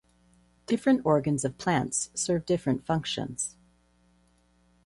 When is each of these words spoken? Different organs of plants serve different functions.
Different 0.65 1.01
organs 1.05 1.45
of 1.45 1.59
plants 1.59 2.09
serve 2.15 2.47
different 2.47 2.83
functions. 2.87 3.55